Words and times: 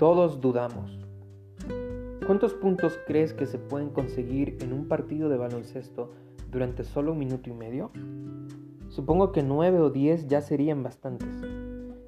Todos 0.00 0.40
dudamos. 0.40 0.98
¿Cuántos 2.26 2.54
puntos 2.54 2.98
crees 3.06 3.34
que 3.34 3.44
se 3.44 3.58
pueden 3.58 3.90
conseguir 3.90 4.56
en 4.62 4.72
un 4.72 4.88
partido 4.88 5.28
de 5.28 5.36
baloncesto 5.36 6.10
durante 6.50 6.84
solo 6.84 7.12
un 7.12 7.18
minuto 7.18 7.50
y 7.50 7.52
medio? 7.52 7.90
Supongo 8.88 9.30
que 9.30 9.42
9 9.42 9.78
o 9.78 9.90
10 9.90 10.26
ya 10.26 10.40
serían 10.40 10.82
bastantes. 10.82 11.28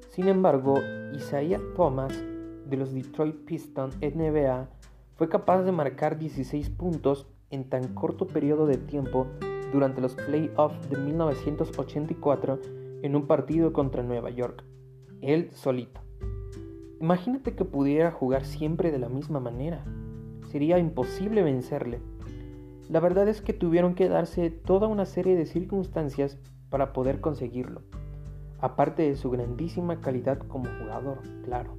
Sin 0.09 0.27
embargo, 0.27 0.79
Isaiah 1.13 1.61
Thomas 1.75 2.19
de 2.67 2.77
los 2.77 2.95
Detroit 2.95 3.45
Pistons 3.45 3.95
NBA 4.01 4.69
fue 5.13 5.29
capaz 5.29 5.61
de 5.61 5.71
marcar 5.71 6.17
16 6.17 6.71
puntos 6.71 7.27
en 7.51 7.69
tan 7.69 7.93
corto 7.93 8.25
periodo 8.25 8.65
de 8.65 8.77
tiempo 8.77 9.27
durante 9.71 10.01
los 10.01 10.15
playoffs 10.15 10.89
de 10.89 10.97
1984 10.97 12.59
en 13.03 13.15
un 13.15 13.27
partido 13.27 13.71
contra 13.71 14.01
Nueva 14.01 14.31
York, 14.31 14.63
él 15.21 15.51
solito. 15.51 16.01
Imagínate 17.03 17.53
que 17.53 17.65
pudiera 17.65 18.11
jugar 18.11 18.45
siempre 18.45 18.89
de 18.89 18.97
la 18.97 19.09
misma 19.09 19.41
manera. 19.41 19.83
Sería 20.49 20.79
imposible 20.79 21.43
vencerle. 21.43 21.99
La 22.87 23.01
verdad 23.01 23.27
es 23.27 23.41
que 23.41 23.51
tuvieron 23.51 23.93
que 23.93 24.07
darse 24.07 24.49
toda 24.49 24.87
una 24.87 25.05
serie 25.05 25.35
de 25.35 25.45
circunstancias 25.45 26.37
para 26.69 26.93
poder 26.93 27.19
conseguirlo, 27.19 27.81
aparte 28.61 29.03
de 29.03 29.17
su 29.17 29.29
grandísima 29.29 29.99
calidad 29.99 30.37
como 30.47 30.69
jugador, 30.79 31.19
claro. 31.43 31.75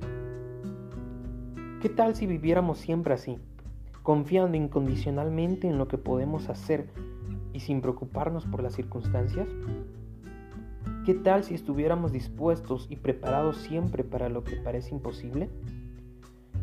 ¿Qué 1.80 1.88
tal 1.88 2.14
si 2.14 2.26
viviéramos 2.26 2.76
siempre 2.76 3.14
así, 3.14 3.38
confiando 4.02 4.58
incondicionalmente 4.58 5.66
en 5.66 5.78
lo 5.78 5.88
que 5.88 5.96
podemos 5.96 6.50
hacer 6.50 6.90
y 7.54 7.60
sin 7.60 7.80
preocuparnos 7.80 8.44
por 8.44 8.62
las 8.62 8.74
circunstancias? 8.74 9.48
¿Qué 11.04 11.12
tal 11.12 11.44
si 11.44 11.54
estuviéramos 11.54 12.12
dispuestos 12.12 12.86
y 12.88 12.96
preparados 12.96 13.58
siempre 13.58 14.04
para 14.04 14.30
lo 14.30 14.42
que 14.42 14.56
parece 14.56 14.94
imposible? 14.94 15.50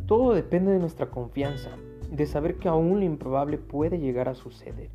Todo 0.07 0.33
depende 0.33 0.71
de 0.71 0.79
nuestra 0.79 1.11
confianza, 1.11 1.69
de 2.11 2.25
saber 2.25 2.57
que 2.57 2.67
aún 2.67 2.99
lo 2.99 3.05
improbable 3.05 3.59
puede 3.59 3.99
llegar 3.99 4.29
a 4.29 4.33
suceder. 4.33 4.89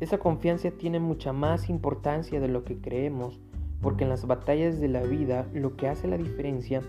Esa 0.00 0.18
confianza 0.18 0.72
tiene 0.72 0.98
mucha 0.98 1.32
más 1.32 1.70
importancia 1.70 2.40
de 2.40 2.48
lo 2.48 2.64
que 2.64 2.80
creemos, 2.80 3.40
porque 3.80 4.02
en 4.02 4.10
las 4.10 4.26
batallas 4.26 4.80
de 4.80 4.88
la 4.88 5.02
vida 5.02 5.46
lo 5.54 5.76
que 5.76 5.86
hace 5.86 6.08
la 6.08 6.16
diferencia 6.18 6.82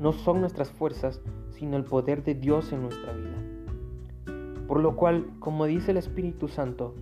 no 0.00 0.12
son 0.12 0.40
nuestras 0.40 0.72
fuerzas, 0.72 1.22
sino 1.50 1.76
el 1.76 1.84
poder 1.84 2.24
de 2.24 2.34
Dios 2.34 2.72
en 2.72 2.82
nuestra 2.82 3.12
vida. 3.12 4.66
Por 4.66 4.80
lo 4.80 4.96
cual, 4.96 5.30
como 5.38 5.66
dice 5.66 5.92
el 5.92 5.98
Espíritu 5.98 6.48
Santo, 6.48 6.96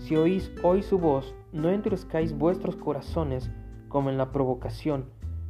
si 0.00 0.16
oís 0.16 0.50
hoy 0.62 0.82
su 0.82 0.98
voz, 0.98 1.34
no 1.52 1.68
endurezcáis 1.70 2.36
vuestros 2.36 2.76
corazones 2.76 3.50
como 3.88 4.08
en 4.10 4.16
la 4.16 4.32
provocación, 4.32 5.04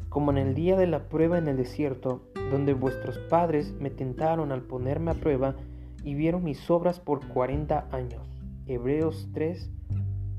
como 0.08 0.32
en 0.32 0.38
el 0.38 0.54
día 0.54 0.76
de 0.76 0.86
la 0.88 1.08
prueba 1.08 1.38
en 1.38 1.46
el 1.46 1.56
desierto, 1.56 2.22
donde 2.50 2.74
vuestros 2.74 3.18
padres 3.18 3.72
me 3.78 3.90
tentaron 3.90 4.50
al 4.50 4.62
ponerme 4.62 5.12
a 5.12 5.14
prueba 5.14 5.54
y 6.02 6.14
vieron 6.14 6.42
mis 6.42 6.68
obras 6.68 6.98
por 6.98 7.26
cuarenta 7.28 7.86
años. 7.92 8.28
Hebreos 8.66 9.28
3, 9.32 9.70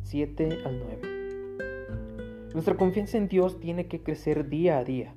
7 0.04 0.60
al 0.66 0.80
9. 0.80 2.52
Nuestra 2.54 2.76
confianza 2.76 3.18
en 3.18 3.30
Dios 3.30 3.60
tiene 3.62 3.88
que 3.88 4.04
crecer 4.04 4.50
día 4.50 4.78
a 4.78 4.84
día. 4.84 5.16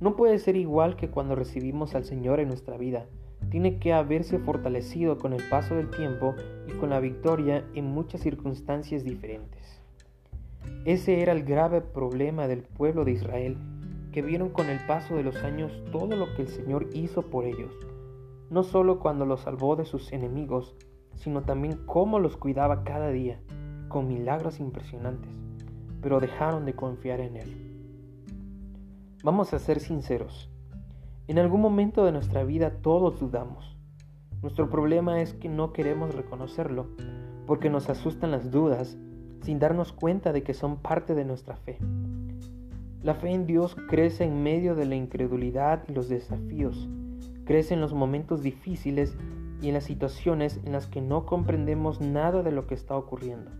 No 0.00 0.16
puede 0.16 0.38
ser 0.38 0.56
igual 0.56 0.96
que 0.96 1.10
cuando 1.10 1.34
recibimos 1.34 1.94
al 1.94 2.04
Señor 2.04 2.40
en 2.40 2.48
nuestra 2.48 2.78
vida 2.78 3.06
tiene 3.50 3.78
que 3.78 3.92
haberse 3.92 4.38
fortalecido 4.38 5.18
con 5.18 5.32
el 5.32 5.42
paso 5.48 5.74
del 5.74 5.90
tiempo 5.90 6.34
y 6.68 6.72
con 6.72 6.90
la 6.90 7.00
victoria 7.00 7.64
en 7.74 7.86
muchas 7.86 8.20
circunstancias 8.20 9.04
diferentes. 9.04 9.80
Ese 10.84 11.20
era 11.20 11.32
el 11.32 11.44
grave 11.44 11.80
problema 11.80 12.46
del 12.46 12.62
pueblo 12.62 13.04
de 13.04 13.12
Israel, 13.12 13.56
que 14.12 14.22
vieron 14.22 14.50
con 14.50 14.70
el 14.70 14.78
paso 14.86 15.16
de 15.16 15.22
los 15.22 15.36
años 15.42 15.72
todo 15.92 16.16
lo 16.16 16.34
que 16.34 16.42
el 16.42 16.48
Señor 16.48 16.88
hizo 16.94 17.22
por 17.22 17.44
ellos, 17.44 17.72
no 18.50 18.62
solo 18.62 18.98
cuando 18.98 19.26
los 19.26 19.40
salvó 19.40 19.76
de 19.76 19.84
sus 19.84 20.12
enemigos, 20.12 20.74
sino 21.16 21.42
también 21.42 21.78
cómo 21.86 22.18
los 22.18 22.36
cuidaba 22.36 22.82
cada 22.84 23.10
día, 23.10 23.40
con 23.88 24.08
milagros 24.08 24.60
impresionantes, 24.60 25.30
pero 26.00 26.20
dejaron 26.20 26.64
de 26.64 26.74
confiar 26.74 27.20
en 27.20 27.36
Él. 27.36 27.70
Vamos 29.22 29.52
a 29.52 29.58
ser 29.58 29.80
sinceros, 29.80 30.50
en 31.30 31.38
algún 31.38 31.60
momento 31.60 32.04
de 32.04 32.10
nuestra 32.10 32.42
vida 32.42 32.70
todos 32.82 33.20
dudamos. 33.20 33.76
Nuestro 34.42 34.68
problema 34.68 35.20
es 35.20 35.32
que 35.32 35.48
no 35.48 35.72
queremos 35.72 36.12
reconocerlo, 36.12 36.88
porque 37.46 37.70
nos 37.70 37.88
asustan 37.88 38.32
las 38.32 38.50
dudas 38.50 38.98
sin 39.42 39.60
darnos 39.60 39.92
cuenta 39.92 40.32
de 40.32 40.42
que 40.42 40.54
son 40.54 40.78
parte 40.78 41.14
de 41.14 41.24
nuestra 41.24 41.54
fe. 41.54 41.78
La 43.02 43.14
fe 43.14 43.30
en 43.30 43.46
Dios 43.46 43.76
crece 43.88 44.24
en 44.24 44.42
medio 44.42 44.74
de 44.74 44.86
la 44.86 44.96
incredulidad 44.96 45.84
y 45.88 45.92
los 45.92 46.08
desafíos, 46.08 46.88
crece 47.44 47.74
en 47.74 47.80
los 47.80 47.94
momentos 47.94 48.42
difíciles 48.42 49.16
y 49.62 49.68
en 49.68 49.74
las 49.74 49.84
situaciones 49.84 50.58
en 50.64 50.72
las 50.72 50.88
que 50.88 51.00
no 51.00 51.26
comprendemos 51.26 52.00
nada 52.00 52.42
de 52.42 52.50
lo 52.50 52.66
que 52.66 52.74
está 52.74 52.96
ocurriendo. 52.96 53.52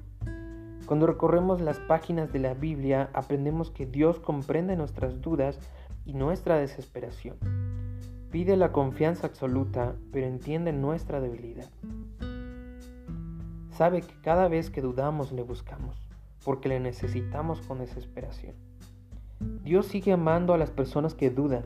Cuando 0.86 1.06
recorremos 1.06 1.60
las 1.60 1.78
páginas 1.78 2.32
de 2.32 2.40
la 2.40 2.54
Biblia 2.54 3.10
aprendemos 3.12 3.70
que 3.70 3.86
Dios 3.86 4.18
comprende 4.18 4.74
nuestras 4.74 5.20
dudas 5.20 5.60
y 6.04 6.14
nuestra 6.14 6.58
desesperación. 6.58 7.36
Pide 8.30 8.56
la 8.56 8.70
confianza 8.70 9.26
absoluta, 9.26 9.96
pero 10.12 10.26
entiende 10.26 10.72
nuestra 10.72 11.20
debilidad. 11.20 11.68
Sabe 13.72 14.02
que 14.02 14.14
cada 14.22 14.46
vez 14.46 14.70
que 14.70 14.82
dudamos 14.82 15.32
le 15.32 15.42
buscamos, 15.42 15.96
porque 16.44 16.68
le 16.68 16.78
necesitamos 16.78 17.60
con 17.62 17.80
desesperación. 17.80 18.54
Dios 19.64 19.86
sigue 19.86 20.12
amando 20.12 20.54
a 20.54 20.58
las 20.58 20.70
personas 20.70 21.14
que 21.14 21.30
dudan, 21.30 21.64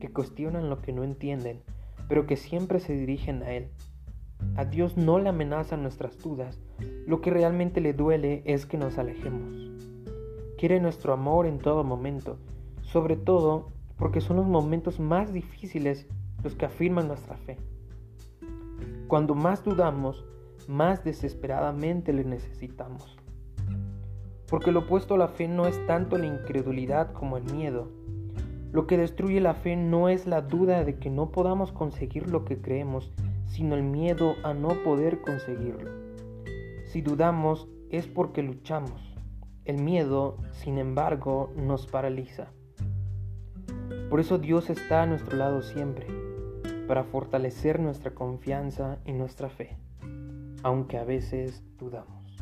que 0.00 0.08
cuestionan 0.08 0.70
lo 0.70 0.80
que 0.80 0.92
no 0.92 1.04
entienden, 1.04 1.60
pero 2.08 2.26
que 2.26 2.36
siempre 2.36 2.80
se 2.80 2.94
dirigen 2.94 3.42
a 3.42 3.52
Él. 3.52 3.68
A 4.56 4.64
Dios 4.64 4.96
no 4.96 5.18
le 5.18 5.28
amenazan 5.28 5.82
nuestras 5.82 6.22
dudas, 6.22 6.58
lo 7.06 7.20
que 7.20 7.30
realmente 7.30 7.82
le 7.82 7.92
duele 7.92 8.40
es 8.46 8.64
que 8.64 8.78
nos 8.78 8.96
alejemos. 8.96 9.70
Quiere 10.56 10.80
nuestro 10.80 11.12
amor 11.12 11.44
en 11.44 11.58
todo 11.58 11.84
momento, 11.84 12.38
sobre 12.80 13.16
todo 13.16 13.68
porque 13.98 14.20
son 14.20 14.36
los 14.36 14.46
momentos 14.46 15.00
más 15.00 15.32
difíciles 15.32 16.06
los 16.42 16.54
que 16.54 16.66
afirman 16.66 17.08
nuestra 17.08 17.36
fe. 17.36 17.56
Cuando 19.08 19.34
más 19.34 19.64
dudamos, 19.64 20.24
más 20.68 21.02
desesperadamente 21.04 22.12
le 22.12 22.24
necesitamos. 22.24 23.18
Porque 24.48 24.72
lo 24.72 24.80
opuesto 24.80 25.14
a 25.14 25.18
la 25.18 25.28
fe 25.28 25.48
no 25.48 25.66
es 25.66 25.84
tanto 25.86 26.16
la 26.16 26.26
incredulidad 26.26 27.12
como 27.12 27.36
el 27.36 27.44
miedo. 27.52 27.90
Lo 28.70 28.86
que 28.86 28.96
destruye 28.96 29.40
la 29.40 29.54
fe 29.54 29.76
no 29.76 30.08
es 30.08 30.26
la 30.26 30.42
duda 30.42 30.84
de 30.84 30.98
que 30.98 31.10
no 31.10 31.30
podamos 31.32 31.72
conseguir 31.72 32.30
lo 32.30 32.44
que 32.44 32.60
creemos, 32.60 33.10
sino 33.46 33.74
el 33.74 33.82
miedo 33.82 34.34
a 34.44 34.54
no 34.54 34.68
poder 34.84 35.20
conseguirlo. 35.22 35.90
Si 36.84 37.02
dudamos 37.02 37.68
es 37.90 38.06
porque 38.06 38.42
luchamos. 38.42 39.02
El 39.64 39.82
miedo, 39.82 40.36
sin 40.52 40.78
embargo, 40.78 41.52
nos 41.56 41.86
paraliza. 41.86 42.52
Por 44.10 44.20
eso 44.20 44.38
Dios 44.38 44.70
está 44.70 45.02
a 45.02 45.06
nuestro 45.06 45.36
lado 45.36 45.60
siempre, 45.60 46.06
para 46.86 47.04
fortalecer 47.04 47.78
nuestra 47.78 48.14
confianza 48.14 48.98
y 49.04 49.12
nuestra 49.12 49.50
fe, 49.50 49.76
aunque 50.62 50.96
a 50.96 51.04
veces 51.04 51.62
dudamos. 51.78 52.36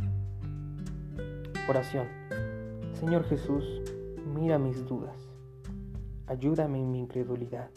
Oración. 1.68 2.06
Señor 2.92 3.24
Jesús, 3.24 3.82
mira 4.32 4.58
mis 4.58 4.86
dudas. 4.86 5.28
Ayúdame 6.28 6.78
en 6.78 6.92
mi 6.92 7.00
incredulidad. 7.00 7.70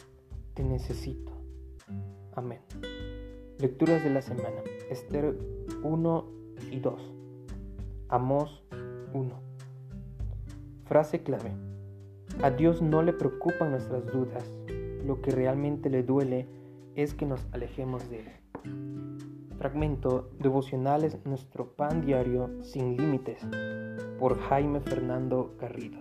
Te 0.54 0.62
necesito. 0.62 1.32
Amén. 2.34 2.60
Lecturas 3.58 4.04
de 4.04 4.10
la 4.10 4.22
semana. 4.22 4.62
Esther 4.88 5.36
1 5.82 6.26
y 6.70 6.78
2. 6.78 7.12
Amos 8.08 8.62
1. 9.12 9.40
Frase 10.84 11.22
clave. 11.24 11.69
A 12.42 12.50
Dios 12.50 12.80
no 12.80 13.02
le 13.02 13.12
preocupan 13.12 13.72
nuestras 13.72 14.06
dudas, 14.06 14.50
lo 15.04 15.20
que 15.20 15.30
realmente 15.30 15.90
le 15.90 16.02
duele 16.02 16.48
es 16.94 17.14
que 17.14 17.26
nos 17.26 17.46
alejemos 17.52 18.08
de 18.08 18.20
Él. 18.20 18.40
Fragmento 19.58 20.30
Devocionales 20.38 21.18
Nuestro 21.26 21.74
Pan 21.74 22.00
Diario 22.00 22.62
Sin 22.62 22.96
Límites 22.96 23.46
por 24.18 24.38
Jaime 24.38 24.80
Fernando 24.80 25.54
Garrido. 25.60 25.98